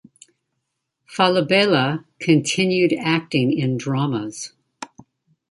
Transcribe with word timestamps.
Falabella 1.07 2.05
continued 2.19 2.91
acting 2.99 3.55
in 3.55 3.77
dramas. 3.77 4.51